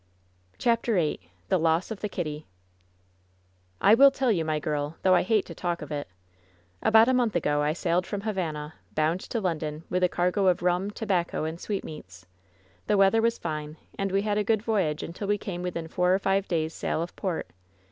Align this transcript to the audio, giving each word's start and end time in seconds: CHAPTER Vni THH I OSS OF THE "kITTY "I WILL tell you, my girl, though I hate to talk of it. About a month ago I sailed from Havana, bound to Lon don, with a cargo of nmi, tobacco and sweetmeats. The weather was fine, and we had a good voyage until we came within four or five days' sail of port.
CHAPTER 0.57 0.95
Vni 0.95 1.19
THH 1.49 1.53
I 1.53 1.55
OSS 1.75 1.91
OF 1.91 1.99
THE 1.99 2.09
"kITTY 2.09 2.47
"I 3.79 3.93
WILL 3.93 4.09
tell 4.09 4.31
you, 4.31 4.43
my 4.43 4.57
girl, 4.57 4.95
though 5.03 5.13
I 5.13 5.21
hate 5.21 5.45
to 5.45 5.53
talk 5.53 5.83
of 5.83 5.91
it. 5.91 6.07
About 6.81 7.07
a 7.07 7.13
month 7.13 7.35
ago 7.35 7.61
I 7.61 7.73
sailed 7.73 8.07
from 8.07 8.21
Havana, 8.21 8.73
bound 8.95 9.19
to 9.19 9.39
Lon 9.39 9.59
don, 9.59 9.83
with 9.91 10.01
a 10.03 10.09
cargo 10.09 10.47
of 10.47 10.57
nmi, 10.61 10.91
tobacco 10.93 11.43
and 11.43 11.61
sweetmeats. 11.61 12.25
The 12.87 12.97
weather 12.97 13.21
was 13.21 13.37
fine, 13.37 13.77
and 13.95 14.11
we 14.11 14.23
had 14.23 14.39
a 14.39 14.43
good 14.43 14.63
voyage 14.63 15.03
until 15.03 15.27
we 15.27 15.37
came 15.37 15.61
within 15.61 15.87
four 15.87 16.15
or 16.15 16.17
five 16.17 16.47
days' 16.47 16.73
sail 16.73 17.03
of 17.03 17.15
port. 17.15 17.51